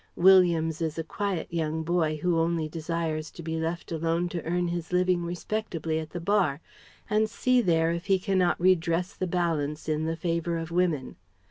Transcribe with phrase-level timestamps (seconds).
[0.15, 4.67] Williams is a quiet young man who only desires to be left alone to earn
[4.69, 6.59] his living respectably at the Bar,
[7.07, 11.17] and see there if he cannot redress the balance in the favour of women.